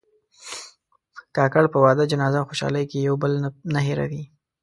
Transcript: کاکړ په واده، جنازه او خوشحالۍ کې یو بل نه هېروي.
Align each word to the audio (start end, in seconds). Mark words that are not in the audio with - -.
کاکړ 1.35 1.65
په 1.73 1.77
واده، 1.85 2.03
جنازه 2.11 2.37
او 2.39 2.47
خوشحالۍ 2.49 2.85
کې 2.91 3.05
یو 3.07 3.15
بل 3.23 3.31
نه 3.73 3.79
هېروي. 3.87 4.23